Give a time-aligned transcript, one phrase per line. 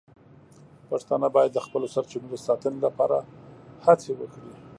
[0.89, 3.17] پښتانه باید د خپلو سرچینو د ساتنې لپاره
[3.85, 4.53] هڅې وکړي.